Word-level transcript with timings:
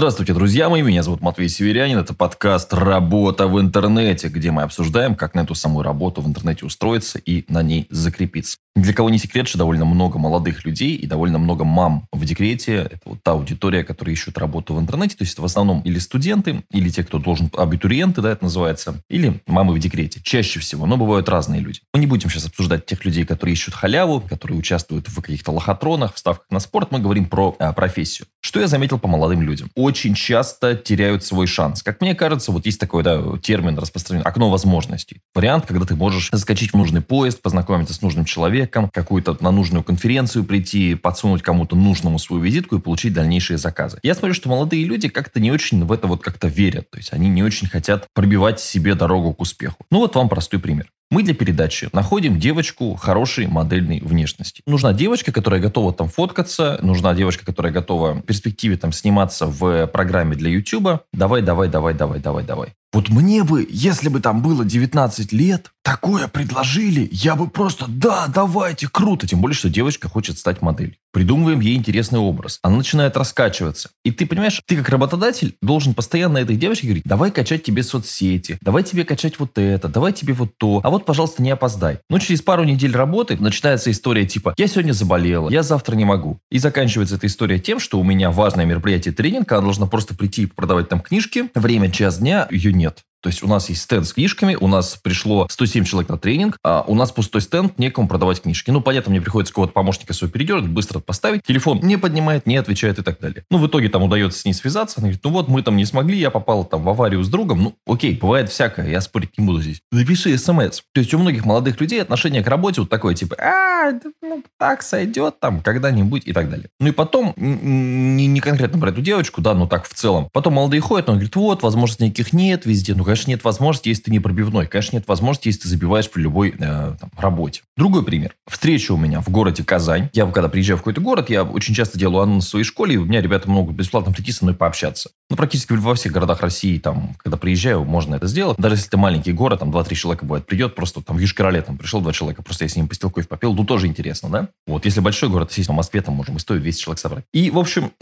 Здравствуйте, 0.00 0.32
друзья 0.32 0.70
мои, 0.70 0.80
меня 0.80 1.02
зовут 1.02 1.20
Матвей 1.20 1.50
Северянин, 1.50 1.98
это 1.98 2.14
подкаст 2.14 2.72
«Работа 2.72 3.46
в 3.46 3.60
интернете», 3.60 4.28
где 4.28 4.50
мы 4.50 4.62
обсуждаем, 4.62 5.14
как 5.14 5.34
на 5.34 5.40
эту 5.40 5.54
самую 5.54 5.82
работу 5.82 6.22
в 6.22 6.26
интернете 6.26 6.64
устроиться 6.64 7.18
и 7.18 7.44
на 7.48 7.62
ней 7.62 7.86
закрепиться. 7.90 8.56
Для 8.76 8.94
кого 8.94 9.10
не 9.10 9.18
секрет, 9.18 9.48
что 9.48 9.58
довольно 9.58 9.84
много 9.84 10.18
молодых 10.18 10.64
людей 10.64 10.94
и 10.94 11.06
довольно 11.06 11.38
много 11.38 11.64
мам 11.64 12.06
в 12.12 12.24
декрете. 12.24 12.88
Это 12.90 13.00
вот 13.04 13.22
та 13.22 13.32
аудитория, 13.32 13.82
которая 13.82 14.14
ищет 14.14 14.38
работу 14.38 14.74
в 14.74 14.80
интернете. 14.80 15.16
То 15.16 15.22
есть 15.22 15.34
это 15.34 15.42
в 15.42 15.44
основном 15.44 15.80
или 15.82 15.98
студенты, 15.98 16.62
или 16.70 16.88
те, 16.88 17.02
кто 17.02 17.18
должен, 17.18 17.50
абитуриенты, 17.56 18.22
да, 18.22 18.30
это 18.30 18.44
называется, 18.44 19.02
или 19.10 19.40
мамы 19.46 19.74
в 19.74 19.78
декрете. 19.80 20.20
Чаще 20.22 20.60
всего, 20.60 20.86
но 20.86 20.96
бывают 20.96 21.28
разные 21.28 21.60
люди. 21.60 21.80
Мы 21.92 22.00
не 22.00 22.06
будем 22.06 22.30
сейчас 22.30 22.46
обсуждать 22.46 22.86
тех 22.86 23.04
людей, 23.04 23.24
которые 23.24 23.54
ищут 23.54 23.74
халяву, 23.74 24.20
которые 24.20 24.58
участвуют 24.58 25.08
в 25.08 25.20
каких-то 25.20 25.50
лохотронах, 25.50 26.14
в 26.14 26.18
ставках 26.18 26.46
на 26.50 26.60
спорт. 26.60 26.92
Мы 26.92 27.00
говорим 27.00 27.26
про 27.26 27.56
а, 27.58 27.72
профессию. 27.72 28.28
Что 28.40 28.60
я 28.60 28.68
заметил 28.68 28.98
по 28.98 29.08
молодым 29.08 29.42
людям? 29.42 29.70
Очень 29.74 30.14
часто 30.14 30.76
теряют 30.76 31.24
свой 31.24 31.48
шанс. 31.48 31.82
Как 31.82 32.00
мне 32.00 32.14
кажется, 32.14 32.52
вот 32.52 32.66
есть 32.66 32.78
такой 32.78 33.02
да, 33.02 33.20
термин 33.42 33.76
распространенный, 33.78 34.24
окно 34.24 34.48
возможностей. 34.48 35.20
Вариант, 35.34 35.66
когда 35.66 35.84
ты 35.84 35.96
можешь 35.96 36.30
заскочить 36.30 36.72
в 36.72 36.76
нужный 36.76 37.02
поезд, 37.02 37.42
познакомиться 37.42 37.94
с 37.94 38.00
нужным 38.00 38.24
человеком, 38.24 38.59
человеком, 38.60 38.90
какую-то 38.92 39.36
на 39.40 39.50
нужную 39.50 39.82
конференцию 39.82 40.44
прийти, 40.44 40.94
подсунуть 40.94 41.42
кому-то 41.42 41.76
нужному 41.76 42.18
свою 42.18 42.42
визитку 42.42 42.76
и 42.76 42.80
получить 42.80 43.14
дальнейшие 43.14 43.58
заказы. 43.58 43.98
Я 44.02 44.14
смотрю, 44.14 44.34
что 44.34 44.48
молодые 44.48 44.84
люди 44.84 45.08
как-то 45.08 45.40
не 45.40 45.50
очень 45.50 45.84
в 45.84 45.92
это 45.92 46.06
вот 46.06 46.22
как-то 46.22 46.48
верят. 46.48 46.90
То 46.90 46.98
есть 46.98 47.12
они 47.12 47.28
не 47.28 47.42
очень 47.42 47.68
хотят 47.68 48.06
пробивать 48.14 48.60
себе 48.60 48.94
дорогу 48.94 49.32
к 49.32 49.40
успеху. 49.40 49.76
Ну 49.90 49.98
вот 49.98 50.14
вам 50.14 50.28
простой 50.28 50.60
пример. 50.60 50.90
Мы 51.10 51.24
для 51.24 51.34
передачи 51.34 51.88
находим 51.92 52.38
девочку 52.38 52.94
хорошей 52.94 53.48
модельной 53.48 54.00
внешности. 54.00 54.62
Нужна 54.66 54.92
девочка, 54.92 55.32
которая 55.32 55.60
готова 55.60 55.92
там 55.92 56.08
фоткаться, 56.08 56.78
нужна 56.82 57.14
девочка, 57.14 57.44
которая 57.44 57.72
готова 57.72 58.12
в 58.12 58.22
перспективе 58.22 58.76
там 58.76 58.92
сниматься 58.92 59.46
в 59.46 59.88
программе 59.88 60.36
для 60.36 60.50
YouTube. 60.50 61.00
Давай, 61.12 61.42
давай, 61.42 61.68
давай, 61.68 61.94
давай, 61.94 62.20
давай, 62.20 62.44
давай. 62.44 62.68
Вот 62.92 63.08
мне 63.08 63.44
бы, 63.44 63.66
если 63.70 64.08
бы 64.08 64.20
там 64.20 64.42
было 64.42 64.64
19 64.64 65.32
лет, 65.32 65.70
такое 65.82 66.28
предложили, 66.28 67.08
я 67.12 67.36
бы 67.36 67.48
просто, 67.48 67.86
да, 67.88 68.26
давайте, 68.26 68.88
круто. 68.88 69.26
Тем 69.26 69.40
более, 69.40 69.56
что 69.56 69.68
девочка 69.68 70.08
хочет 70.08 70.38
стать 70.38 70.60
моделью. 70.60 70.96
Придумываем 71.12 71.60
ей 71.60 71.76
интересный 71.76 72.20
образ. 72.20 72.60
Она 72.62 72.76
начинает 72.76 73.16
раскачиваться. 73.16 73.90
И 74.04 74.12
ты 74.12 74.26
понимаешь, 74.26 74.60
ты 74.66 74.76
как 74.76 74.88
работодатель 74.88 75.56
должен 75.60 75.94
постоянно 75.94 76.38
этой 76.38 76.56
девочке 76.56 76.86
говорить, 76.86 77.04
давай 77.04 77.32
качать 77.32 77.64
тебе 77.64 77.82
соцсети, 77.82 78.58
давай 78.60 78.84
тебе 78.84 79.04
качать 79.04 79.38
вот 79.40 79.58
это, 79.58 79.88
давай 79.88 80.12
тебе 80.12 80.34
вот 80.34 80.56
то. 80.56 80.80
А 80.84 80.90
вот, 80.90 81.04
пожалуйста, 81.04 81.42
не 81.42 81.50
опоздай. 81.50 81.98
Но 82.08 82.18
через 82.20 82.42
пару 82.42 82.62
недель 82.62 82.94
работы 82.94 83.36
начинается 83.40 83.90
история 83.90 84.24
типа, 84.24 84.54
я 84.56 84.68
сегодня 84.68 84.92
заболела, 84.92 85.50
я 85.50 85.64
завтра 85.64 85.96
не 85.96 86.04
могу. 86.04 86.38
И 86.50 86.58
заканчивается 86.58 87.16
эта 87.16 87.26
история 87.26 87.58
тем, 87.58 87.80
что 87.80 87.98
у 87.98 88.04
меня 88.04 88.30
важное 88.30 88.64
мероприятие 88.64 89.12
тренинг, 89.12 89.50
она 89.50 89.62
должна 89.62 89.86
просто 89.86 90.14
прийти 90.14 90.42
и 90.42 90.46
продавать 90.46 90.88
там 90.88 91.00
книжки. 91.00 91.50
Время 91.54 91.90
час 91.90 92.18
дня, 92.18 92.46
ее 92.50 92.72
нет. 92.80 93.04
То 93.22 93.28
есть 93.28 93.42
у 93.42 93.46
нас 93.46 93.68
есть 93.68 93.82
стенд 93.82 94.06
с 94.06 94.12
книжками, 94.12 94.56
у 94.58 94.66
нас 94.66 94.98
пришло 95.02 95.46
107 95.50 95.84
человек 95.84 96.08
на 96.08 96.18
тренинг, 96.18 96.56
а 96.64 96.84
у 96.86 96.94
нас 96.94 97.12
пустой 97.12 97.42
стенд, 97.42 97.78
некому 97.78 98.08
продавать 98.08 98.42
книжки. 98.42 98.70
Ну, 98.70 98.80
понятно, 98.80 99.10
мне 99.10 99.20
приходится 99.20 99.52
кого-то 99.52 99.72
помощника 99.72 100.12
своего 100.12 100.32
передернуть, 100.32 100.70
быстро 100.70 101.00
поставить. 101.00 101.42
Телефон 101.42 101.80
не 101.82 101.96
поднимает, 101.96 102.46
не 102.46 102.56
отвечает 102.56 102.98
и 102.98 103.02
так 103.02 103.20
далее. 103.20 103.44
Ну, 103.50 103.58
в 103.58 103.66
итоге 103.66 103.88
там 103.88 104.02
удается 104.02 104.40
с 104.40 104.44
ней 104.44 104.54
связаться. 104.54 105.00
Она 105.00 105.08
говорит, 105.08 105.24
ну 105.24 105.30
вот, 105.30 105.48
мы 105.48 105.62
там 105.62 105.76
не 105.76 105.84
смогли, 105.84 106.18
я 106.18 106.30
попал 106.30 106.64
там 106.64 106.82
в 106.82 106.88
аварию 106.88 107.22
с 107.22 107.28
другом. 107.28 107.62
Ну, 107.62 107.74
окей, 107.86 108.16
бывает 108.16 108.50
всякое, 108.50 108.90
я 108.90 109.00
спорить 109.00 109.36
не 109.38 109.44
буду 109.44 109.60
здесь. 109.60 109.80
Напиши 109.92 110.36
смс. 110.38 110.82
То 110.92 111.00
есть 111.00 111.12
у 111.14 111.18
многих 111.18 111.44
молодых 111.44 111.80
людей 111.80 112.00
отношение 112.00 112.42
к 112.42 112.48
работе 112.48 112.80
вот 112.80 112.90
такое, 112.90 113.14
типа, 113.14 113.36
а, 113.38 113.92
ну, 114.22 114.42
так 114.58 114.82
сойдет 114.82 115.40
там 115.40 115.60
когда-нибудь 115.60 116.22
и 116.26 116.32
так 116.32 116.50
далее. 116.50 116.68
Ну 116.78 116.88
и 116.88 116.92
потом, 116.92 117.34
не, 117.36 118.40
конкретно 118.40 118.80
про 118.80 118.90
эту 118.90 119.02
девочку, 119.02 119.40
да, 119.40 119.54
но 119.54 119.66
так 119.66 119.86
в 119.86 119.94
целом. 119.94 120.28
Потом 120.32 120.54
молодые 120.54 120.80
ходят, 120.80 121.08
он 121.08 121.16
говорит, 121.16 121.36
вот, 121.36 121.62
возможно, 121.62 122.04
никаких 122.04 122.32
нет 122.32 122.66
везде. 122.66 122.94
Ну, 122.94 123.04
конечно, 123.10 123.30
нет 123.30 123.44
возможности, 123.44 123.88
если 123.88 124.04
ты 124.04 124.10
не 124.10 124.20
пробивной. 124.20 124.66
Конечно, 124.66 124.96
нет 124.96 125.08
возможности, 125.08 125.48
если 125.48 125.62
ты 125.62 125.68
забиваешь 125.68 126.10
при 126.10 126.22
любой 126.22 126.50
э, 126.50 126.56
там, 126.58 127.10
работе. 127.16 127.62
Другой 127.76 128.04
пример. 128.04 128.34
Встреча 128.46 128.92
у 128.92 128.96
меня 128.96 129.20
в 129.20 129.28
городе 129.28 129.64
Казань. 129.64 130.10
Я 130.12 130.26
когда 130.26 130.48
приезжаю 130.48 130.76
в 130.76 130.80
какой-то 130.80 131.00
город, 131.00 131.30
я 131.30 131.44
очень 131.44 131.74
часто 131.74 131.98
делаю 131.98 132.22
анонс 132.22 132.46
в 132.46 132.48
своей 132.48 132.64
школе, 132.64 132.94
и 132.94 132.98
у 132.98 133.04
меня 133.04 133.20
ребята 133.20 133.50
могут 133.50 133.74
бесплатно 133.74 134.12
прийти 134.12 134.32
со 134.32 134.44
мной 134.44 134.54
пообщаться. 134.54 135.10
Ну, 135.30 135.36
практически 135.36 135.72
во 135.72 135.94
всех 135.94 136.12
городах 136.12 136.40
России, 136.40 136.78
там, 136.78 137.14
когда 137.18 137.36
приезжаю, 137.36 137.84
можно 137.84 138.16
это 138.16 138.26
сделать. 138.26 138.58
Даже 138.58 138.74
если 138.74 138.88
это 138.88 138.98
маленький 138.98 139.32
город, 139.32 139.60
там, 139.60 139.70
2-3 139.70 139.94
человека 139.94 140.26
бывает, 140.26 140.44
придет, 140.44 140.74
просто 140.74 141.00
там 141.02 141.16
в 141.16 141.20
Южкороле 141.20 141.62
там 141.62 141.78
пришел 141.78 142.00
два 142.00 142.12
человека, 142.12 142.42
просто 142.42 142.64
я 142.64 142.68
с 142.68 142.76
ним 142.76 142.88
постил 142.88 143.10
кофе 143.10 143.28
попил, 143.28 143.54
ну, 143.54 143.64
тоже 143.64 143.86
интересно, 143.86 144.28
да? 144.28 144.48
Вот, 144.66 144.84
если 144.84 145.00
большой 145.00 145.28
город, 145.28 145.50
естественно, 145.50 145.74
в 145.74 145.76
Москве, 145.76 146.02
там 146.02 146.14
можем 146.14 146.36
и 146.36 146.40
100, 146.40 146.58
200 146.58 146.82
человек 146.82 146.98
собрать. 146.98 147.24
И, 147.32 147.50
в 147.50 147.58
общем, 147.58 147.92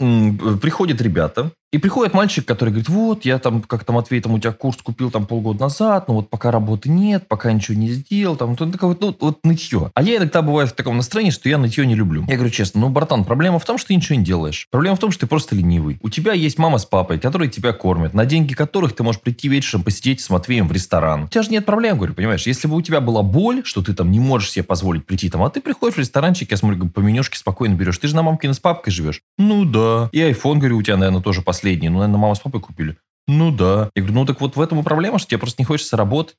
приходят 0.59 1.01
ребята, 1.01 1.51
и 1.71 1.77
приходит 1.77 2.15
мальчик, 2.15 2.47
который 2.47 2.69
говорит, 2.69 2.89
вот, 2.89 3.25
я 3.25 3.37
там, 3.37 3.61
как 3.61 3.83
там, 3.83 3.97
Матвей, 3.97 4.19
там, 4.21 4.33
у 4.33 4.39
тебя 4.39 4.51
курс 4.51 4.77
купил 4.77 5.11
там 5.11 5.27
полгода 5.27 5.59
назад, 5.59 6.07
но 6.07 6.15
вот 6.15 6.31
пока 6.31 6.49
работы 6.49 6.89
нет, 6.89 7.27
пока 7.27 7.51
ничего 7.51 7.77
не 7.77 7.91
сделал, 7.91 8.37
там, 8.37 8.55
вот, 8.55 8.71
такое 8.71 8.89
вот, 8.89 9.01
ну, 9.01 9.15
вот 9.19 9.39
нытье. 9.43 9.91
А 9.93 10.01
я 10.01 10.17
иногда 10.17 10.41
бываю 10.41 10.67
в 10.67 10.71
таком 10.71 10.97
настроении, 10.97 11.29
что 11.29 11.47
я 11.47 11.59
нытье 11.59 11.85
не 11.85 11.93
люблю. 11.93 12.25
Я 12.27 12.37
говорю 12.37 12.49
честно, 12.49 12.81
ну, 12.81 12.89
братан, 12.89 13.23
проблема 13.23 13.59
в 13.59 13.65
том, 13.65 13.77
что 13.77 13.89
ты 13.89 13.95
ничего 13.95 14.17
не 14.17 14.25
делаешь. 14.25 14.65
Проблема 14.71 14.95
в 14.95 14.99
том, 14.99 15.11
что 15.11 15.21
ты 15.21 15.27
просто 15.27 15.55
ленивый. 15.55 15.99
У 16.01 16.09
тебя 16.09 16.33
есть 16.33 16.57
мама 16.57 16.79
с 16.79 16.85
папой, 16.85 17.18
которые 17.19 17.49
тебя 17.49 17.73
кормят, 17.73 18.13
на 18.13 18.25
деньги 18.25 18.53
которых 18.53 18.95
ты 18.95 19.03
можешь 19.03 19.21
прийти 19.21 19.47
вечером 19.47 19.83
посидеть 19.83 20.21
с 20.21 20.29
Матвеем 20.29 20.67
в 20.67 20.71
ресторан. 20.71 21.23
У 21.23 21.27
тебя 21.27 21.43
же 21.43 21.49
нет 21.49 21.65
проблем, 21.65 21.97
говорю, 21.97 22.13
понимаешь? 22.13 22.47
Если 22.47 22.67
бы 22.67 22.75
у 22.75 22.81
тебя 22.81 23.01
была 23.01 23.21
боль, 23.21 23.61
что 23.65 23.81
ты 23.81 23.93
там 23.93 24.11
не 24.11 24.19
можешь 24.19 24.51
себе 24.51 24.63
позволить 24.63 25.05
прийти 25.05 25.29
там, 25.29 25.43
а 25.43 25.49
ты 25.49 25.61
приходишь 25.61 25.95
в 25.95 25.99
ресторанчик, 25.99 26.51
я 26.51 26.57
смотрю, 26.57 26.89
по 26.89 26.99
менюшке 26.99 27.37
спокойно 27.37 27.75
берешь. 27.75 27.97
Ты 27.97 28.07
же 28.07 28.15
на 28.15 28.23
мамкиной 28.23 28.53
с 28.53 28.59
папкой 28.59 28.91
живешь. 28.91 29.21
Ну 29.37 29.65
да. 29.65 30.09
И 30.11 30.19
iPhone, 30.19 30.57
говорю, 30.57 30.77
у 30.77 30.81
тебя, 30.81 30.97
наверное, 30.97 31.21
тоже 31.21 31.41
последний. 31.41 31.89
Ну, 31.89 31.99
наверное, 31.99 32.19
мама 32.19 32.35
с 32.35 32.39
папой 32.39 32.61
купили. 32.61 32.97
Ну 33.27 33.51
да. 33.51 33.91
Я 33.95 34.01
говорю, 34.01 34.15
ну 34.15 34.25
так 34.25 34.41
вот 34.41 34.55
в 34.55 34.61
этом 34.61 34.79
и 34.79 34.83
проблема, 34.83 35.19
что 35.19 35.29
тебе 35.29 35.37
просто 35.37 35.61
не 35.61 35.65
хочется 35.65 35.95
работать. 35.95 36.35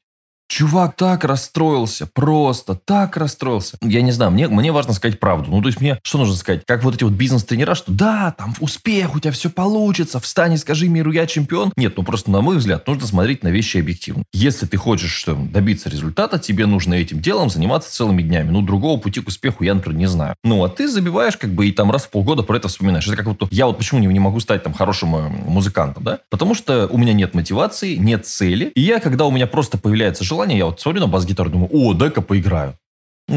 Чувак 0.50 0.96
так 0.96 1.22
расстроился, 1.22 2.08
просто 2.12 2.74
так 2.74 3.16
расстроился. 3.16 3.78
Я 3.80 4.02
не 4.02 4.10
знаю, 4.10 4.32
мне, 4.32 4.48
мне 4.48 4.72
важно 4.72 4.92
сказать 4.94 5.20
правду. 5.20 5.48
Ну, 5.48 5.62
то 5.62 5.68
есть 5.68 5.80
мне 5.80 6.00
что 6.02 6.18
нужно 6.18 6.34
сказать? 6.34 6.62
Как 6.66 6.82
вот 6.82 6.96
эти 6.96 7.04
вот 7.04 7.12
бизнес-тренера, 7.12 7.76
что 7.76 7.92
да, 7.92 8.34
там 8.36 8.54
успех, 8.58 9.14
у 9.14 9.20
тебя 9.20 9.30
все 9.30 9.48
получится, 9.48 10.18
встань 10.18 10.54
и 10.54 10.56
скажи 10.56 10.88
миру, 10.88 11.12
я 11.12 11.28
чемпион. 11.28 11.72
Нет, 11.76 11.96
ну 11.96 12.02
просто, 12.02 12.32
на 12.32 12.40
мой 12.40 12.56
взгляд, 12.56 12.84
нужно 12.88 13.06
смотреть 13.06 13.44
на 13.44 13.48
вещи 13.48 13.78
объективно. 13.78 14.24
Если 14.32 14.66
ты 14.66 14.76
хочешь 14.76 15.12
что, 15.12 15.36
добиться 15.36 15.88
результата, 15.88 16.36
тебе 16.40 16.66
нужно 16.66 16.94
этим 16.94 17.20
делом 17.20 17.48
заниматься 17.48 17.92
целыми 17.92 18.22
днями. 18.22 18.50
Ну, 18.50 18.62
другого 18.62 18.98
пути 18.98 19.20
к 19.20 19.28
успеху 19.28 19.62
я, 19.62 19.74
например, 19.74 20.00
не 20.00 20.06
знаю. 20.06 20.34
Ну, 20.42 20.64
а 20.64 20.68
ты 20.68 20.88
забиваешь 20.88 21.36
как 21.36 21.50
бы 21.50 21.68
и 21.68 21.72
там 21.72 21.92
раз 21.92 22.06
в 22.06 22.10
полгода 22.10 22.42
про 22.42 22.56
это 22.56 22.66
вспоминаешь. 22.66 23.06
Это 23.06 23.16
как 23.16 23.26
вот 23.26 23.46
я 23.52 23.66
вот 23.66 23.78
почему 23.78 24.00
не, 24.00 24.08
не 24.08 24.18
могу 24.18 24.40
стать 24.40 24.64
там 24.64 24.74
хорошим 24.74 25.14
э, 25.14 25.28
музыкантом, 25.28 26.02
да? 26.02 26.18
Потому 26.28 26.56
что 26.56 26.88
у 26.88 26.98
меня 26.98 27.12
нет 27.12 27.34
мотивации, 27.34 27.94
нет 27.94 28.26
цели. 28.26 28.72
И 28.74 28.80
я, 28.80 28.98
когда 28.98 29.26
у 29.26 29.30
меня 29.30 29.46
просто 29.46 29.78
появляется 29.78 30.24
желание, 30.24 30.39
желание, 30.40 30.58
я 30.58 30.66
вот 30.66 30.80
смотрю 30.80 31.02
на 31.02 31.06
бас-гитару, 31.06 31.50
думаю, 31.50 31.68
о, 31.72 31.92
дай-ка 31.92 32.22
поиграю. 32.22 32.74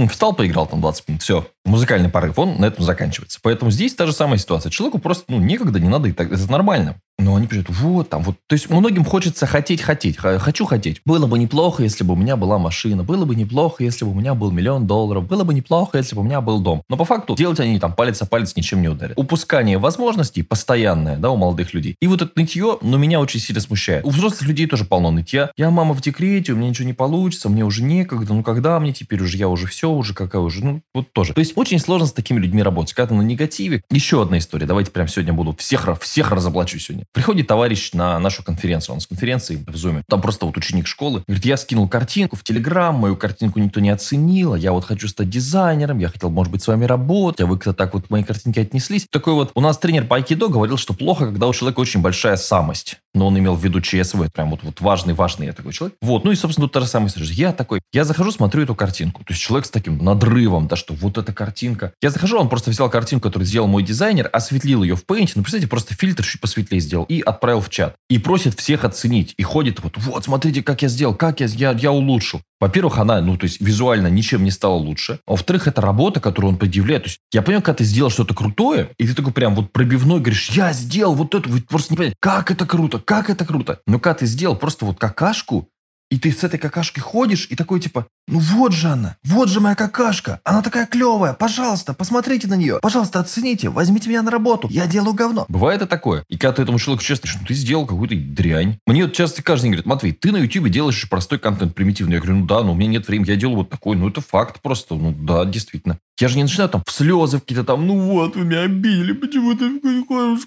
Встал, 0.10 0.34
поиграл 0.34 0.66
там 0.66 0.82
20 0.82 1.08
минут, 1.08 1.22
все. 1.22 1.46
Музыкальный 1.66 2.10
порыв, 2.10 2.40
он 2.40 2.56
на 2.60 2.66
этом 2.66 2.84
заканчивается. 2.84 3.40
Поэтому 3.44 3.70
здесь 3.70 3.94
та 3.94 4.08
же 4.08 4.14
самая 4.14 4.40
ситуация. 4.40 4.72
Человеку 4.72 4.98
просто 4.98 5.26
ну, 5.28 5.40
некогда, 5.40 5.80
не 5.80 5.90
надо, 5.90 6.08
и 6.10 6.14
так, 6.14 6.32
это 6.32 6.52
нормально. 6.52 6.96
Но 7.20 7.36
они 7.36 7.48
пишут, 7.48 7.68
вот 7.70 8.10
там, 8.10 8.24
вот. 8.24 8.36
То 8.48 8.54
есть 8.54 8.70
многим 8.70 9.06
хочется 9.06 9.46
хотеть, 9.46 9.82
хотеть. 9.82 10.18
Хочу 10.18 10.66
хотеть. 10.66 11.02
Было 11.06 11.28
бы 11.28 11.38
неплохо, 11.38 11.84
если 11.84 12.04
бы 12.04 12.14
у 12.14 12.18
меня 12.18 12.36
была 12.36 12.58
машина. 12.58 13.04
Было 13.04 13.26
бы 13.26 13.36
неплохо, 13.36 13.84
если 13.84 14.04
бы 14.04 14.12
у 14.12 14.14
меня 14.16 14.34
был 14.34 14.52
миллион 14.52 14.88
долларов. 14.88 15.28
Было 15.28 15.44
бы 15.44 15.54
неплохо, 15.54 16.00
если 16.00 16.16
бы 16.16 16.22
у 16.22 16.24
меня 16.24 16.42
был 16.42 16.60
дом. 16.60 16.82
Но 16.90 16.98
по 16.98 17.06
факту 17.06 17.36
делать 17.36 17.60
они 17.60 17.80
там 17.80 17.94
палец 17.94 18.22
о 18.22 18.26
палец 18.26 18.56
ничем 18.56 18.82
не 18.82 18.90
ударят. 18.90 19.18
Упускание 19.18 19.78
возможностей 19.78 20.42
постоянное, 20.42 21.18
да, 21.18 21.30
у 21.30 21.38
молодых 21.38 21.74
людей. 21.74 21.96
И 22.02 22.08
вот 22.08 22.22
это 22.22 22.32
нытье, 22.36 22.78
но 22.82 22.90
ну, 22.90 22.98
меня 22.98 23.20
очень 23.20 23.40
сильно 23.40 23.62
смущает. 23.62 24.06
У 24.06 24.10
взрослых 24.10 24.50
людей 24.50 24.66
тоже 24.66 24.84
полно 24.84 25.12
нытья. 25.12 25.52
Я 25.56 25.70
мама 25.70 25.94
в 25.94 26.02
декрете, 26.02 26.54
у 26.54 26.56
меня 26.56 26.70
ничего 26.70 26.88
не 26.88 26.94
получится, 26.94 27.48
мне 27.48 27.64
уже 27.64 27.84
некогда. 27.84 28.34
Ну 28.34 28.44
когда 28.44 28.80
мне 28.80 28.92
теперь 28.92 29.22
уже, 29.22 29.38
я 29.38 29.50
уже 29.50 29.68
все, 29.68 29.90
уже 29.90 30.14
какая 30.14 30.42
уже, 30.42 30.66
ну 30.66 30.82
вот 30.94 31.14
тоже. 31.14 31.34
То 31.34 31.40
есть 31.40 31.54
очень 31.56 31.80
сложно 31.80 32.08
с 32.08 32.14
такими 32.14 32.40
людьми 32.40 32.64
работать. 32.64 32.94
Когда 32.94 33.14
на 33.14 33.22
негативе. 33.22 33.84
Еще 33.92 34.22
одна 34.22 34.40
история. 34.40 34.66
Давайте 34.66 34.92
прям 34.92 35.08
сегодня 35.08 35.34
буду 35.34 35.56
всех, 35.58 35.88
всех 36.02 36.32
разоблачу 36.32 36.80
сегодня. 36.80 37.03
Приходит 37.12 37.48
товарищ 37.48 37.92
на 37.94 38.20
нашу 38.20 38.44
конференцию, 38.44 38.96
он 38.96 39.02
с 39.02 39.08
конференции 39.08 39.56
в 39.56 39.76
Zoom. 39.76 40.04
Там 40.08 40.22
просто 40.22 40.46
вот 40.46 40.58
ученик 40.58 40.88
школы. 40.88 41.24
Говорит, 41.28 41.46
я 41.46 41.58
скинул 41.58 41.88
картинку 41.88 42.36
в 42.36 42.44
Телеграм, 42.44 42.96
мою 42.96 43.16
картинку 43.16 43.60
никто 43.60 43.80
не 43.80 43.90
оценил, 43.90 44.54
а 44.54 44.58
я 44.58 44.72
вот 44.72 44.86
хочу 44.86 45.08
стать 45.08 45.30
дизайнером, 45.30 46.00
я 46.00 46.10
хотел, 46.10 46.30
может 46.30 46.52
быть, 46.52 46.64
с 46.64 46.68
вами 46.68 46.86
работать, 46.86 47.42
а 47.42 47.46
вы 47.46 47.58
как-то 47.58 47.74
так 47.74 47.94
вот 47.94 48.08
к 48.08 48.10
моей 48.10 48.24
картинке 48.24 48.62
отнеслись. 48.62 49.08
Такой 49.10 49.34
вот, 49.34 49.52
у 49.56 49.62
нас 49.62 49.78
тренер 49.78 50.06
по 50.06 50.16
айкидо 50.16 50.48
говорил, 50.48 50.78
что 50.78 50.94
плохо, 50.94 51.26
когда 51.26 51.48
у 51.48 51.54
человека 51.54 51.80
очень 51.80 52.02
большая 52.02 52.38
самость. 52.38 52.98
Но 53.14 53.28
он 53.28 53.38
имел 53.38 53.56
в 53.56 53.64
виду 53.64 53.82
ЧСВ, 53.82 54.32
прям 54.34 54.50
вот, 54.50 54.62
вот 54.64 54.82
важный, 54.82 55.14
важный 55.14 55.48
я 55.48 55.54
такой 55.54 55.74
человек. 55.74 55.98
Вот, 56.02 56.24
ну 56.24 56.32
и, 56.32 56.36
собственно, 56.36 56.66
тут 56.68 56.74
та 56.74 56.82
же 56.82 56.88
самая 56.88 57.10
история. 57.10 57.28
Я 57.28 57.54
такой, 57.54 57.82
я 57.92 58.04
захожу, 58.06 58.32
смотрю 58.32 58.64
эту 58.64 58.76
картинку. 58.76 59.24
То 59.24 59.34
есть 59.34 59.42
человек 59.42 59.66
с 59.66 59.70
таким 59.70 60.04
надрывом, 60.04 60.68
да, 60.68 60.76
что 60.76 60.94
вот 60.94 61.18
эта 61.18 61.34
картинка. 61.34 61.94
Я 62.02 62.10
захожу, 62.10 62.40
он 62.40 62.50
просто 62.50 62.72
взял 62.72 62.90
картинку, 62.90 63.30
которую 63.30 63.48
сделал 63.48 63.68
мой 63.68 63.84
дизайнер, 63.84 64.30
осветлил 64.32 64.84
ее 64.84 64.96
в 64.96 65.06
Paint, 65.06 65.32
ну, 65.36 65.44
представляете, 65.44 65.68
просто 65.68 65.96
фильтр 65.96 66.24
чуть 66.24 66.42
посветлее 66.42 66.80
сделал 66.80 67.06
и 67.06 67.22
отправил 67.22 67.62
в 67.62 67.70
чат. 67.70 67.96
И 68.10 68.18
просит 68.18 68.60
всех 68.60 68.84
оценить. 68.84 69.34
И 69.38 69.44
ходит 69.44 69.82
вот, 69.84 69.98
вот, 69.98 70.24
смотрите, 70.24 70.64
как 70.64 70.82
я 70.82 70.88
сделал, 70.88 71.14
как 71.14 71.40
я, 71.40 71.48
я, 71.48 71.72
я 71.72 71.92
улучшил. 71.92 72.42
Во-первых, 72.64 72.98
она, 72.98 73.20
ну, 73.20 73.36
то 73.36 73.44
есть 73.44 73.60
визуально 73.60 74.08
ничем 74.08 74.44
не 74.46 74.52
стала 74.52 74.76
лучше. 74.76 75.20
А 75.28 75.32
во-вторых, 75.32 75.68
это 75.68 75.82
работа, 75.82 76.22
которую 76.22 76.54
он 76.54 76.58
предъявляет. 76.58 77.04
То 77.04 77.10
есть 77.10 77.20
я 77.34 77.42
понимаю, 77.42 77.62
когда 77.62 77.80
ты 77.80 77.84
сделал 77.84 78.10
что-то 78.10 78.34
крутое, 78.34 78.90
и 78.98 79.06
ты 79.06 79.14
такой 79.14 79.34
прям 79.34 79.54
вот 79.54 79.74
пробивной 79.74 80.22
говоришь, 80.22 80.50
я 80.52 80.72
сделал 80.72 81.14
вот 81.14 81.36
это, 81.36 81.50
вы 81.50 81.60
просто 81.60 81.92
не 81.92 81.98
понимаете, 81.98 82.18
как 82.22 82.52
это 82.52 82.66
круто, 82.66 83.00
как 83.06 83.30
это 83.30 83.46
круто. 83.46 83.80
Но 83.88 84.00
когда 84.00 84.20
ты 84.20 84.26
сделал 84.26 84.56
просто 84.56 84.86
вот 84.86 85.00
какашку, 85.00 85.70
и 86.14 86.20
ты 86.20 86.32
с 86.32 86.44
этой 86.44 86.60
какашкой 86.60 87.02
ходишь, 87.02 87.48
и 87.50 87.56
такой 87.56 87.80
типа, 87.80 88.06
ну 88.28 88.38
вот 88.38 88.72
же 88.72 88.90
она, 88.90 89.18
вот 89.24 89.50
же 89.50 89.60
моя 89.60 89.74
какашка, 89.74 90.40
она 90.44 90.62
такая 90.62 90.86
клевая, 90.86 91.34
пожалуйста, 91.34 91.96
посмотрите 91.96 92.48
на 92.48 92.54
нее, 92.54 92.78
пожалуйста, 92.84 93.20
оцените, 93.20 93.70
возьмите 93.70 94.10
меня 94.10 94.22
на 94.22 94.30
работу, 94.30 94.68
я 94.70 94.86
делаю 94.86 95.16
говно. 95.16 95.46
Бывает 95.50 95.82
и 95.82 95.88
такое. 95.88 96.24
И 96.30 96.38
когда 96.38 96.58
ты 96.58 96.62
этому 96.62 96.78
человеку 96.78 97.04
честно 97.04 97.24
говоришь, 97.24 97.42
ну 97.42 97.48
ты 97.48 97.54
сделал 97.56 97.88
какую-то 97.88 98.16
дрянь. 98.16 98.78
Мне 98.86 99.06
вот 99.06 99.14
часто 99.14 99.42
каждый 99.42 99.68
говорит, 99.68 99.88
Матвей, 99.88 100.14
ты 100.14 100.32
на 100.32 100.38
YouTube 100.38 100.70
делаешь 100.70 101.10
простой 101.10 101.40
контент, 101.40 101.74
примитивный. 101.74 102.14
Я 102.14 102.22
говорю, 102.22 102.42
ну 102.42 102.46
да, 102.46 102.62
но 102.62 102.74
у 102.74 102.76
меня 102.76 102.92
нет 102.92 103.08
времени, 103.08 103.32
я 103.32 103.36
делаю 103.36 103.58
вот 103.58 103.72
такой, 103.72 103.96
ну 103.98 104.08
это 104.08 104.22
факт 104.22 104.62
просто, 104.62 104.94
ну 104.94 105.16
да, 105.18 105.46
действительно. 105.46 105.98
Я 106.20 106.28
же 106.28 106.38
не 106.38 106.44
начинаю 106.44 106.70
там 106.70 106.84
в 106.86 106.92
слезы 106.92 107.40
какие-то 107.40 107.64
там, 107.64 107.88
ну 107.88 108.00
вот, 108.00 108.36
вы 108.36 108.46
меня 108.46 108.62
обидели, 108.62 109.14
почему 109.14 109.56
ты 109.56 109.80
делаешь? 109.82 110.46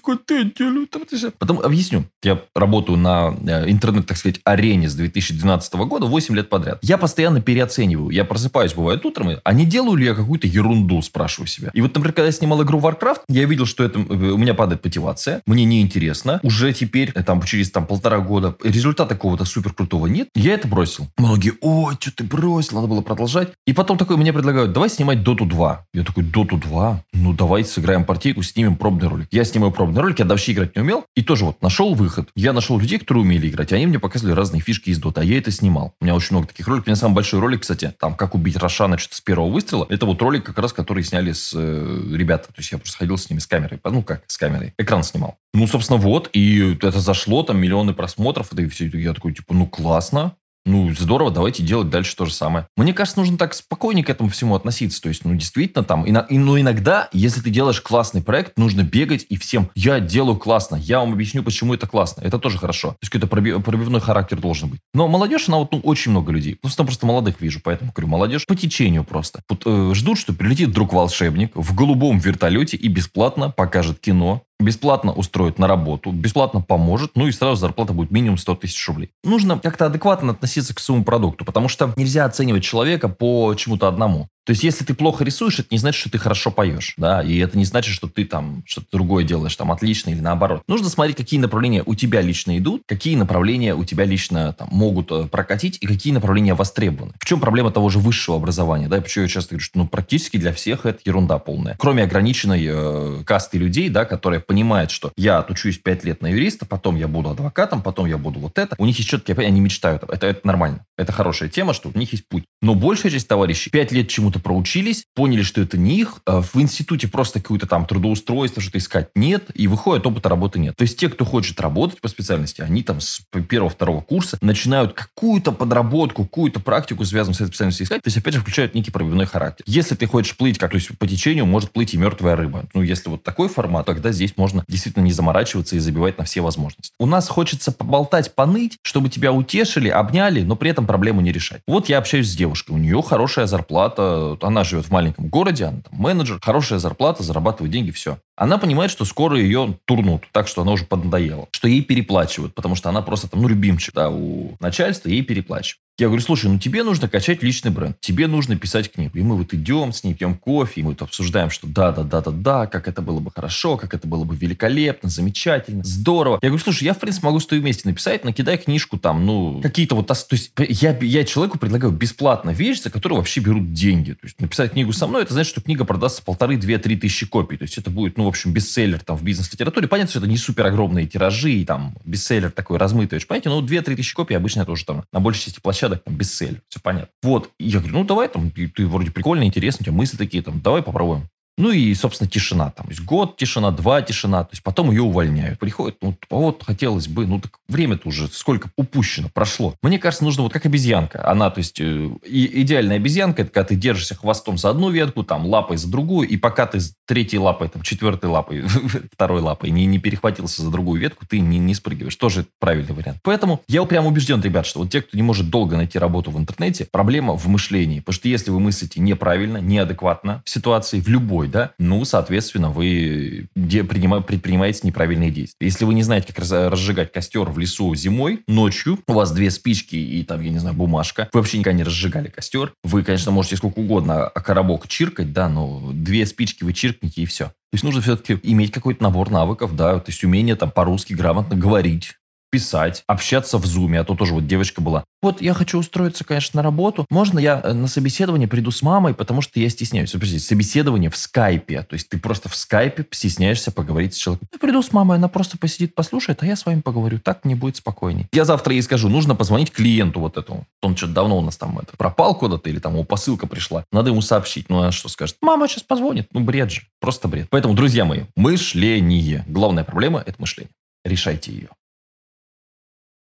Потом 1.37 1.59
объясню. 1.59 2.05
Я 2.23 2.41
работаю 2.55 2.97
на 2.97 3.35
э, 3.45 3.69
интернет, 3.69 4.07
так 4.07 4.17
сказать, 4.17 4.39
арене 4.45 4.89
с 4.89 4.95
2012 4.95 5.73
года 5.73 6.05
8 6.05 6.35
лет 6.35 6.49
подряд. 6.49 6.79
Я 6.81 6.97
постоянно 6.97 7.41
переоцениваю. 7.41 8.11
Я 8.11 8.23
просыпаюсь, 8.23 8.73
бывает, 8.73 9.05
утром, 9.05 9.31
а 9.43 9.53
не 9.53 9.65
делаю 9.65 9.97
ли 9.97 10.05
я 10.05 10.15
какую-то 10.15 10.47
ерунду, 10.47 11.01
спрашиваю 11.01 11.47
себя. 11.47 11.69
И 11.73 11.81
вот, 11.81 11.93
например, 11.93 12.13
когда 12.13 12.27
я 12.27 12.31
снимал 12.31 12.63
игру 12.63 12.79
Warcraft, 12.79 13.21
я 13.27 13.43
видел, 13.45 13.65
что 13.65 13.83
это 13.83 13.99
э, 13.99 14.03
у 14.13 14.37
меня 14.37 14.53
падает 14.53 14.85
мотивация, 14.85 15.41
мне 15.45 15.65
неинтересно. 15.65 16.39
Уже 16.43 16.71
теперь, 16.71 17.11
э, 17.13 17.23
там, 17.23 17.43
через 17.43 17.71
там, 17.71 17.85
полтора 17.85 18.19
года, 18.19 18.55
результата 18.63 19.15
какого-то 19.15 19.43
супер 19.43 19.73
крутого 19.73 20.07
нет. 20.07 20.29
Я 20.33 20.53
это 20.53 20.69
бросил. 20.69 21.09
Многие, 21.17 21.53
ой, 21.59 21.95
что 21.99 22.15
ты 22.15 22.23
бросил, 22.23 22.77
надо 22.77 22.87
было 22.87 23.01
продолжать. 23.01 23.49
И 23.65 23.73
потом 23.73 23.97
такой 23.97 24.15
мне 24.15 24.31
предлагают, 24.31 24.71
давай 24.71 24.89
снимать 24.89 25.19
Dota 25.19 25.45
2 25.45 25.56
2. 25.57 25.85
Я 25.95 26.03
такой, 26.03 26.23
Доту 26.23 26.57
2? 26.57 27.03
Ну, 27.13 27.33
давайте 27.33 27.69
сыграем 27.69 28.05
партийку, 28.05 28.43
снимем 28.43 28.75
пробный 28.75 29.07
ролик. 29.07 29.27
Я 29.31 29.43
снимаю 29.43 29.71
пробный 29.71 30.01
ролик, 30.01 30.19
я 30.19 30.25
вообще 30.25 30.51
играть 30.51 30.75
не 30.75 30.83
умел. 30.83 31.03
И 31.15 31.23
тоже 31.23 31.45
вот 31.45 31.63
нашел 31.63 31.95
выход. 31.95 32.29
Я 32.35 32.53
нашел 32.53 32.77
людей, 32.77 32.99
которые 32.99 33.23
умели 33.23 33.49
играть. 33.49 33.73
Они 33.73 33.87
мне 33.87 33.97
показывали 33.97 34.35
разные 34.35 34.61
фишки 34.61 34.91
из 34.91 34.99
Дота, 34.99 35.21
а 35.21 35.23
я 35.23 35.39
это 35.39 35.49
снимал. 35.49 35.95
У 35.99 36.05
меня 36.05 36.13
очень 36.13 36.35
много 36.35 36.47
таких 36.47 36.67
роликов. 36.67 36.87
У 36.87 36.89
меня 36.91 36.95
самый 36.95 37.15
большой 37.15 37.39
ролик, 37.39 37.61
кстати, 37.61 37.91
там, 37.99 38.15
как 38.15 38.35
убить 38.35 38.55
Рошана 38.57 38.99
что-то 38.99 39.15
с 39.15 39.21
первого 39.21 39.49
выстрела. 39.49 39.87
Это 39.89 40.05
вот 40.05 40.21
ролик 40.21 40.45
как 40.45 40.59
раз, 40.59 40.73
который 40.73 41.03
сняли 41.03 41.31
с 41.31 41.53
э, 41.55 42.03
ребята. 42.13 42.49
То 42.49 42.59
есть 42.59 42.71
я 42.71 42.77
просто 42.77 42.99
ходил 42.99 43.17
с 43.17 43.27
ними 43.29 43.39
с 43.39 43.47
камерой. 43.47 43.79
Ну, 43.83 44.03
как 44.03 44.23
с 44.27 44.37
камерой. 44.37 44.75
Экран 44.77 45.01
снимал. 45.01 45.37
Ну, 45.55 45.65
собственно, 45.65 45.97
вот. 45.97 46.29
И 46.33 46.75
это 46.75 46.99
зашло, 46.99 47.41
там 47.41 47.59
миллионы 47.59 47.95
просмотров. 47.95 48.53
Это 48.53 48.61
и 48.61 48.67
все. 48.67 48.85
Я 48.85 49.13
такой, 49.15 49.33
типа, 49.33 49.55
ну, 49.55 49.65
классно 49.65 50.35
ну, 50.67 50.93
здорово, 50.93 51.31
давайте 51.31 51.63
делать 51.63 51.89
дальше 51.89 52.15
то 52.15 52.25
же 52.25 52.33
самое. 52.33 52.67
Мне 52.75 52.93
кажется, 52.93 53.19
нужно 53.19 53.37
так 53.37 53.53
спокойнее 53.53 54.03
к 54.03 54.09
этому 54.09 54.29
всему 54.29 54.53
относиться. 54.53 55.01
То 55.01 55.09
есть, 55.09 55.23
ну, 55.25 55.33
действительно, 55.33 55.83
там, 55.83 56.03
и, 56.03 56.37
ну, 56.37 56.59
иногда, 56.59 57.09
если 57.13 57.41
ты 57.41 57.49
делаешь 57.49 57.81
классный 57.81 58.21
проект, 58.21 58.57
нужно 58.57 58.81
бегать 58.81 59.25
и 59.29 59.37
всем, 59.37 59.69
я 59.75 59.99
делаю 59.99 60.37
классно, 60.37 60.75
я 60.75 60.99
вам 60.99 61.13
объясню, 61.13 61.41
почему 61.41 61.73
это 61.73 61.87
классно. 61.87 62.21
Это 62.21 62.37
тоже 62.37 62.57
хорошо. 62.57 62.89
То 62.89 62.97
есть, 63.01 63.11
какой-то 63.11 63.27
проби- 63.27 63.61
пробивной 63.61 64.01
характер 64.01 64.39
должен 64.39 64.69
быть. 64.69 64.81
Но 64.93 65.07
молодежь, 65.07 65.47
она 65.47 65.57
вот, 65.57 65.71
ну, 65.71 65.79
очень 65.79 66.11
много 66.11 66.31
людей. 66.31 66.55
Просто, 66.55 66.83
просто 66.83 67.05
молодых 67.05 67.39
вижу, 67.39 67.61
поэтому 67.63 67.91
говорю, 67.95 68.09
молодежь 68.09 68.45
по 68.45 68.55
течению 68.55 69.03
просто. 69.03 69.41
Вот, 69.49 69.63
э, 69.65 69.91
ждут, 69.93 70.19
что 70.19 70.33
прилетит 70.33 70.71
друг 70.71 70.93
волшебник 70.93 71.51
в 71.55 71.73
голубом 71.73 72.19
вертолете 72.19 72.75
и 72.77 72.87
бесплатно 72.89 73.49
покажет 73.49 73.99
кино, 73.99 74.43
бесплатно 74.59 75.13
устроит 75.13 75.59
на 75.59 75.67
работу, 75.67 76.11
бесплатно 76.11 76.61
поможет, 76.61 77.11
ну 77.15 77.27
и 77.27 77.31
сразу 77.31 77.55
зарплата 77.55 77.93
будет 77.93 78.11
минимум 78.11 78.37
100 78.37 78.55
тысяч 78.55 78.87
рублей. 78.87 79.11
Нужно 79.23 79.59
как-то 79.59 79.85
адекватно 79.85 80.31
относиться 80.31 80.73
к 80.73 80.79
своему 80.79 81.03
продукту, 81.03 81.45
потому 81.45 81.67
что 81.67 81.93
нельзя 81.95 82.25
оценивать 82.25 82.63
человека 82.63 83.09
по 83.09 83.53
чему-то 83.55 83.87
одному. 83.87 84.29
То 84.47 84.51
есть, 84.51 84.63
если 84.63 84.85
ты 84.85 84.93
плохо 84.93 85.25
рисуешь, 85.25 85.59
это 85.59 85.67
не 85.71 85.77
значит, 85.77 85.99
что 85.99 86.09
ты 86.09 86.17
хорошо 86.17 86.51
поешь, 86.51 86.93
да, 86.95 87.21
и 87.21 87.37
это 87.37 87.57
не 87.57 87.65
значит, 87.65 87.93
что 87.93 88.07
ты 88.07 88.23
там 88.23 88.63
что-то 88.65 88.87
другое 88.93 89.25
делаешь, 89.25 89.53
там, 89.57 89.73
отлично 89.73 90.11
или 90.11 90.21
наоборот. 90.21 90.63
Нужно 90.69 90.87
смотреть, 90.87 91.17
какие 91.17 91.37
направления 91.37 91.83
у 91.85 91.95
тебя 91.95 92.21
лично 92.21 92.57
идут, 92.57 92.83
какие 92.85 93.17
направления 93.17 93.75
у 93.75 93.83
тебя 93.83 94.05
лично 94.05 94.53
там 94.53 94.69
могут 94.71 95.11
э, 95.11 95.25
прокатить 95.25 95.77
и 95.81 95.85
какие 95.85 96.13
направления 96.13 96.53
востребованы. 96.53 97.11
В 97.19 97.25
чем 97.25 97.41
проблема 97.41 97.71
того 97.71 97.89
же 97.89 97.99
высшего 97.99 98.37
образования, 98.37 98.87
да, 98.87 99.01
почему 99.01 99.23
я 99.23 99.29
часто 99.29 99.49
говорю, 99.49 99.65
что, 99.65 99.79
ну, 99.79 99.85
практически 99.85 100.37
для 100.37 100.53
всех 100.53 100.85
это 100.85 100.99
ерунда 101.03 101.39
полная. 101.39 101.75
Кроме 101.77 102.03
ограниченной 102.03 102.65
э, 102.69 103.23
касты 103.25 103.57
людей, 103.57 103.89
да, 103.89 104.05
которые 104.05 104.39
понимают, 104.39 104.91
что 104.91 105.11
я 105.17 105.39
отучусь 105.39 105.77
5 105.77 106.05
лет 106.05 106.21
на 106.21 106.27
юриста, 106.27 106.65
потом 106.65 106.95
я 106.95 107.09
буду 107.09 107.31
адвокатом, 107.31 107.81
потом 107.81 108.05
я 108.05 108.17
буду 108.17 108.39
вот 108.39 108.57
это. 108.57 108.77
У 108.79 108.85
них 108.85 108.97
есть 108.97 109.09
четкие, 109.09 109.35
они 109.35 109.59
мечтают. 109.59 110.03
Это, 110.03 110.25
это 110.25 110.47
нормально. 110.47 110.85
Это 110.97 111.11
хорошая 111.11 111.49
тема, 111.49 111.73
что 111.73 111.91
у 111.93 111.99
них 111.99 112.13
есть 112.13 112.29
путь. 112.29 112.45
Но 112.61 112.73
большая 112.73 113.11
часть 113.11 113.27
товарищей 113.27 113.69
5 113.69 113.91
лет 113.91 114.07
чему-то 114.07 114.36
чему-то 114.37 114.39
проучились, 114.39 115.05
поняли, 115.15 115.41
что 115.41 115.61
это 115.61 115.77
не 115.77 115.99
их, 115.99 116.17
а 116.25 116.41
в 116.41 116.55
институте 116.55 117.07
просто 117.07 117.41
какое-то 117.41 117.67
там 117.67 117.85
трудоустройство, 117.85 118.61
что-то 118.61 118.77
искать 118.77 119.09
нет, 119.15 119.49
и 119.53 119.67
выходит, 119.67 120.05
опыта 120.05 120.29
работы 120.29 120.59
нет. 120.59 120.75
То 120.75 120.83
есть 120.83 120.97
те, 120.97 121.09
кто 121.09 121.25
хочет 121.25 121.59
работать 121.59 122.01
по 122.01 122.07
специальности, 122.07 122.61
они 122.61 122.83
там 122.83 123.01
с 123.01 123.21
первого-второго 123.49 124.01
курса 124.01 124.37
начинают 124.41 124.93
какую-то 124.93 125.51
подработку, 125.51 126.23
какую-то 126.23 126.59
практику, 126.59 127.05
связанную 127.05 127.35
с 127.35 127.41
этой 127.41 127.49
специальностью 127.49 127.85
искать, 127.85 128.01
то 128.01 128.07
есть 128.07 128.17
опять 128.17 128.33
же 128.33 128.41
включают 128.41 128.75
некий 128.75 128.91
пробивной 128.91 129.25
характер. 129.25 129.63
Если 129.67 129.95
ты 129.95 130.07
хочешь 130.07 130.35
плыть, 130.35 130.57
как 130.57 130.71
то 130.71 130.77
есть 130.77 130.97
по 130.97 131.07
течению, 131.07 131.45
может 131.45 131.71
плыть 131.71 131.93
и 131.93 131.97
мертвая 131.97 132.35
рыба. 132.35 132.65
Ну, 132.73 132.81
если 132.81 133.09
вот 133.09 133.23
такой 133.23 133.49
формат, 133.49 133.85
тогда 133.85 134.11
здесь 134.11 134.33
можно 134.37 134.63
действительно 134.67 135.03
не 135.03 135.11
заморачиваться 135.11 135.75
и 135.75 135.79
забивать 135.79 136.17
на 136.17 136.23
все 136.23 136.41
возможности. 136.41 136.93
У 136.99 137.05
нас 137.05 137.27
хочется 137.27 137.71
поболтать, 137.71 138.33
поныть, 138.35 138.77
чтобы 138.81 139.09
тебя 139.09 139.31
утешили, 139.31 139.89
обняли, 139.89 140.41
но 140.43 140.55
при 140.55 140.71
этом 140.71 140.85
проблему 140.85 141.21
не 141.21 141.31
решать. 141.31 141.61
Вот 141.67 141.89
я 141.89 141.97
общаюсь 141.97 142.29
с 142.29 142.35
девушкой, 142.35 142.71
у 142.71 142.77
нее 142.77 143.01
хорошая 143.01 143.47
зарплата, 143.47 144.26
она 144.41 144.63
живет 144.63 144.85
в 144.85 144.91
маленьком 144.91 145.27
городе, 145.27 145.65
она 145.65 145.81
там 145.81 145.99
менеджер, 145.99 146.39
хорошая 146.41 146.79
зарплата, 146.79 147.23
зарабатывает 147.23 147.71
деньги, 147.71 147.91
все. 147.91 148.19
Она 148.35 148.57
понимает, 148.57 148.91
что 148.91 149.05
скоро 149.05 149.39
ее 149.39 149.77
турнут, 149.85 150.23
так 150.31 150.47
что 150.47 150.61
она 150.61 150.71
уже 150.71 150.85
поднадоела, 150.85 151.47
что 151.51 151.67
ей 151.67 151.81
переплачивают, 151.81 152.53
потому 152.53 152.75
что 152.75 152.89
она 152.89 153.01
просто 153.01 153.29
там, 153.29 153.41
ну, 153.41 153.47
любимчик, 153.47 153.93
да, 153.93 154.09
у 154.09 154.55
начальства 154.59 155.09
ей 155.09 155.23
переплачивают. 155.23 155.81
Я 155.99 156.09
говорю, 156.09 156.21
слушай, 156.21 156.45
ну 156.45 156.59
тебе 156.59 156.83
нужно 156.83 157.09
качать 157.09 157.41
личный 157.41 157.71
бренд, 157.71 157.99
тебе 157.99 158.27
нужно 158.27 158.55
писать 158.55 158.91
книгу. 158.91 159.17
И 159.17 159.23
мы 159.23 159.35
вот 159.35 159.51
идем 159.55 159.91
с 159.91 160.03
ней, 160.03 160.13
пьем 160.13 160.35
кофе, 160.35 160.81
и 160.81 160.83
мы 160.83 160.91
вот 160.91 161.01
обсуждаем, 161.01 161.49
что 161.49 161.65
да, 161.65 161.91
да, 161.91 162.03
да, 162.03 162.21
да, 162.21 162.29
да, 162.29 162.67
как 162.67 162.87
это 162.87 163.01
было 163.01 163.19
бы 163.19 163.31
хорошо, 163.31 163.77
как 163.77 163.95
это 163.95 164.07
было 164.07 164.23
бы 164.23 164.35
великолепно, 164.35 165.09
замечательно, 165.09 165.83
здорово. 165.83 166.37
Я 166.43 166.49
говорю, 166.49 166.63
слушай, 166.63 166.83
я, 166.83 166.93
в 166.93 166.99
принципе, 166.99 167.25
могу 167.25 167.39
с 167.39 167.47
тобой 167.47 167.61
вместе 167.61 167.89
написать, 167.89 168.23
накидай 168.23 168.59
книжку 168.59 168.99
там, 168.99 169.25
ну, 169.25 169.59
какие-то 169.63 169.95
вот... 169.95 170.05
То 170.05 170.15
есть 170.29 170.51
я, 170.55 170.95
я 171.01 171.23
человеку 171.23 171.57
предлагаю 171.57 171.91
бесплатно 171.91 172.51
вещь, 172.51 172.83
за 172.83 172.91
которую 172.91 173.17
вообще 173.17 173.39
берут 173.39 173.73
деньги. 173.73 174.11
То 174.11 174.25
есть 174.27 174.39
написать 174.39 174.73
книгу 174.73 174.93
со 174.93 175.07
мной, 175.07 175.23
это 175.23 175.33
значит, 175.33 175.49
что 175.49 175.61
книга 175.61 175.83
продастся 175.83 176.21
полторы, 176.21 176.57
две, 176.57 176.77
три 176.77 176.95
тысячи 176.95 177.25
копий. 177.25 177.57
То 177.57 177.63
есть 177.63 177.75
это 177.79 177.89
будет, 177.89 178.19
ну, 178.19 178.25
в 178.25 178.27
общем, 178.27 178.53
бестселлер 178.53 178.99
там 178.99 179.17
в 179.17 179.23
бизнес-литературе. 179.23 179.87
Понятно, 179.87 180.11
что 180.11 180.19
это 180.19 180.27
не 180.27 180.37
супер 180.37 180.67
огромные 180.67 181.07
тиражи, 181.07 181.53
и 181.53 181.65
там 181.65 181.95
бестселлер 182.05 182.51
такой 182.51 182.77
размытый, 182.77 183.15
очень 183.15 183.27
понятно, 183.27 183.49
но 183.49 183.61
две-три 183.61 183.95
тысячи 183.95 184.13
копий 184.13 184.35
обычно 184.35 184.61
это 184.61 184.71
уже 184.71 184.85
там 184.85 185.03
на 185.11 185.19
большей 185.19 185.45
части 185.45 185.59
площадок 185.59 185.86
там 185.95 186.15
бестселлер 186.15 186.61
все 186.67 186.79
понятно. 186.81 187.09
Вот, 187.23 187.51
я 187.59 187.79
говорю, 187.79 187.99
ну 187.99 188.03
давай 188.03 188.27
там, 188.27 188.51
ты, 188.51 188.67
ты 188.67 188.85
вроде 188.85 189.11
прикольно, 189.11 189.43
интересно, 189.43 189.79
у 189.81 189.85
тебя 189.85 189.95
мысли 189.95 190.17
такие 190.17 190.43
там, 190.43 190.61
давай 190.61 190.83
попробуем. 190.83 191.29
Ну 191.57 191.71
и, 191.71 191.93
собственно, 191.95 192.29
тишина. 192.29 192.71
Там 192.71 192.87
есть 192.89 193.01
год 193.01 193.35
тишина, 193.35 193.71
два 193.71 194.01
тишина. 194.01 194.43
То 194.43 194.51
есть 194.51 194.63
потом 194.63 194.91
ее 194.91 195.01
увольняют. 195.01 195.59
Приходит, 195.59 195.97
ну 196.01 196.15
вот 196.29 196.63
хотелось 196.63 197.07
бы, 197.07 197.25
ну 197.25 197.39
так 197.39 197.59
время-то 197.67 198.07
уже 198.09 198.27
сколько 198.27 198.69
упущено, 198.77 199.29
прошло. 199.33 199.73
Мне 199.81 199.97
кажется, 199.97 200.23
нужно 200.23 200.43
вот 200.43 200.53
как 200.53 200.65
обезьянка. 200.65 201.27
Она, 201.27 201.49
то 201.49 201.59
есть, 201.59 201.79
э, 201.79 202.09
и, 202.25 202.61
идеальная 202.61 202.97
обезьянка, 202.97 203.41
это 203.41 203.51
когда 203.51 203.67
ты 203.67 203.75
держишься 203.75 204.15
хвостом 204.15 204.57
за 204.57 204.69
одну 204.69 204.91
ветку, 204.91 205.23
там 205.23 205.45
лапой 205.47 205.77
за 205.77 205.89
другую, 205.89 206.27
и 206.27 206.37
пока 206.37 206.67
ты 206.67 206.79
третьей 207.05 207.39
лапой, 207.39 207.69
там 207.69 207.81
четвертой 207.81 208.29
лапой, 208.29 208.63
второй 209.11 209.41
лапой 209.41 209.71
не, 209.71 209.85
не 209.85 209.97
перехватился 209.99 210.61
за 210.61 210.69
другую 210.69 211.01
ветку, 211.01 211.25
ты 211.27 211.39
не, 211.39 211.57
не 211.57 211.73
спрыгиваешь. 211.73 212.15
Тоже 212.15 212.45
правильный 212.59 212.93
вариант. 212.93 213.19
Поэтому 213.23 213.61
я 213.67 213.83
прям 213.85 214.05
убежден, 214.05 214.41
ребят, 214.41 214.67
что 214.67 214.79
вот 214.79 214.91
те, 214.91 215.01
кто 215.01 215.17
не 215.17 215.23
может 215.23 215.49
долго 215.49 215.75
найти 215.75 215.97
работу 215.97 216.29
в 216.29 216.37
интернете, 216.37 216.87
проблема 216.89 217.35
в 217.35 217.47
мышлении. 217.47 217.99
Потому 217.99 218.13
что 218.13 218.27
если 218.27 218.51
вы 218.51 218.59
мыслите 218.59 218.99
неправильно, 218.99 219.57
неадекватно 219.57 220.43
в 220.45 220.49
ситуации, 220.49 220.99
в 220.99 221.07
любой 221.07 221.46
другой, 221.47 221.51
да, 221.51 221.73
ну, 221.79 222.05
соответственно, 222.05 222.69
вы 222.69 223.47
предпринимаете 223.55 224.81
неправильные 224.83 225.31
действия. 225.31 225.67
Если 225.67 225.85
вы 225.85 225.93
не 225.93 226.03
знаете, 226.03 226.33
как 226.33 226.39
разжигать 226.39 227.11
костер 227.11 227.49
в 227.49 227.57
лесу 227.57 227.93
зимой, 227.95 228.43
ночью, 228.47 228.99
у 229.07 229.13
вас 229.13 229.31
две 229.31 229.49
спички 229.51 229.95
и 229.95 230.23
там, 230.23 230.41
я 230.41 230.49
не 230.49 230.59
знаю, 230.59 230.75
бумажка, 230.75 231.29
вы 231.33 231.39
вообще 231.39 231.57
никогда 231.57 231.77
не 231.77 231.83
разжигали 231.83 232.29
костер, 232.29 232.73
вы, 232.83 233.03
конечно, 233.03 233.31
можете 233.31 233.57
сколько 233.57 233.79
угодно 233.79 234.29
коробок 234.33 234.87
чиркать, 234.87 235.33
да, 235.33 235.49
но 235.49 235.91
две 235.93 236.25
спички 236.25 236.63
вы 236.63 236.73
чиркните 236.73 237.21
и 237.21 237.25
все. 237.25 237.45
То 237.45 237.73
есть 237.73 237.83
нужно 237.83 238.01
все-таки 238.01 238.39
иметь 238.43 238.71
какой-то 238.71 239.03
набор 239.03 239.29
навыков, 239.29 239.75
да, 239.75 239.99
то 239.99 240.09
есть 240.09 240.23
умение 240.23 240.55
там 240.55 240.71
по-русски 240.71 241.13
грамотно 241.13 241.55
говорить, 241.55 242.13
писать, 242.49 243.03
общаться 243.07 243.57
в 243.57 243.65
зуме, 243.65 243.99
а 243.99 244.03
то 244.03 244.15
тоже 244.15 244.33
вот 244.33 244.47
девочка 244.47 244.81
была. 244.81 245.03
Вот 245.21 245.41
я 245.41 245.53
хочу 245.53 245.79
устроиться, 245.79 246.23
конечно, 246.23 246.57
на 246.57 246.63
работу. 246.63 247.05
Можно 247.09 247.39
я 247.39 247.59
э, 247.63 247.73
на 247.73 247.87
собеседование 247.87 248.47
приду 248.47 248.69
с 248.69 248.81
мамой, 248.81 249.13
потому 249.13 249.41
что 249.41 249.59
я 249.59 249.69
стесняюсь. 249.69 250.11
Подожди, 250.11 250.37
собеседование 250.37 251.09
в 251.09 251.17
скайпе. 251.17 251.81
То 251.83 251.95
есть 251.95 252.09
ты 252.09 252.19
просто 252.19 252.49
в 252.49 252.55
скайпе 252.55 253.05
стесняешься 253.11 253.71
поговорить 253.71 254.13
с 254.13 254.17
человеком. 254.17 254.47
Я 254.53 254.59
приду 254.59 254.81
с 254.81 254.93
мамой, 254.93 255.17
она 255.17 255.27
просто 255.27 255.57
посидит, 255.57 255.95
послушает, 255.95 256.43
а 256.43 256.45
я 256.45 256.55
с 256.55 256.65
вами 256.65 256.81
поговорю. 256.81 257.19
Так 257.19 257.45
мне 257.45 257.55
будет 257.55 257.77
спокойней. 257.77 258.27
Я 258.31 258.45
завтра 258.45 258.73
ей 258.73 258.81
скажу, 258.81 259.09
нужно 259.09 259.35
позвонить 259.35 259.71
клиенту 259.71 260.19
вот 260.19 260.37
этому. 260.37 260.65
Он 260.83 260.95
что-то 260.95 261.13
давно 261.13 261.39
у 261.39 261.41
нас 261.41 261.57
там 261.57 261.79
это, 261.79 261.97
пропал 261.97 262.35
куда-то 262.35 262.69
или 262.69 262.79
там 262.79 262.93
его 262.93 263.03
посылка 263.03 263.47
пришла. 263.47 263.85
Надо 263.91 264.11
ему 264.11 264.21
сообщить. 264.21 264.69
Ну, 264.69 264.79
она 264.79 264.91
что 264.91 265.09
скажет? 265.09 265.37
Мама 265.41 265.67
сейчас 265.67 265.83
позвонит. 265.83 266.27
Ну, 266.31 266.41
бред 266.41 266.71
же. 266.71 266.81
Просто 266.99 267.27
бред. 267.27 267.47
Поэтому, 267.49 267.73
друзья 267.73 268.05
мои, 268.05 268.25
мышление. 268.35 269.43
Главная 269.47 269.83
проблема– 269.83 270.23
это 270.25 270.35
мышление. 270.39 270.71
Решайте 271.03 271.51
ее. 271.51 271.69